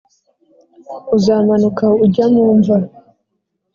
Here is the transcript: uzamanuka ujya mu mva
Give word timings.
uzamanuka 1.15 1.85
ujya 2.03 2.25
mu 2.33 2.43
mva 2.57 2.77